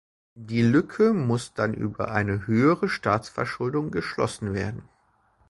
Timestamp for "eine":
2.09-2.47